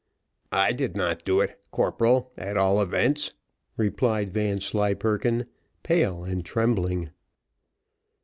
"I 0.55 0.71
did 0.71 0.97
not 0.97 1.23
do 1.25 1.41
it, 1.41 1.61
corporal, 1.69 2.31
at 2.35 2.57
all 2.57 2.81
events," 2.81 3.35
replied 3.77 4.31
Vanslyperken, 4.31 5.45
pale 5.83 6.23
and 6.23 6.43
trembling. 6.43 7.11